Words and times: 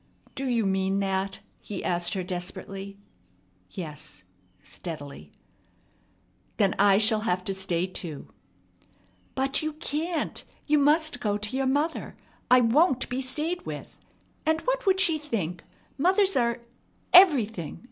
"Do 0.33 0.47
you 0.47 0.65
mean 0.65 0.97
that?" 1.01 1.41
he 1.59 1.83
asked 1.83 2.15
her 2.15 2.23
desperately. 2.23 2.97
"Yes," 3.69 4.23
steadily. 4.63 5.31
"Then 6.57 6.73
I 6.79 6.97
shall 6.97 7.19
have 7.19 7.43
to 7.43 7.53
stay 7.53 7.85
too." 7.85 8.27
"But 9.35 9.61
you 9.61 9.73
can't! 9.73 10.43
You 10.65 10.79
must 10.79 11.19
go 11.19 11.37
to 11.37 11.55
your 11.55 11.67
mother. 11.67 12.17
I 12.49 12.61
won't 12.61 13.09
be 13.09 13.21
stayed 13.21 13.63
with. 13.67 13.99
And 14.43 14.61
what 14.61 14.87
would 14.87 14.99
she 14.99 15.19
think? 15.19 15.63
Mothers 15.99 16.35
are 16.35 16.61
everything!" 17.13 17.79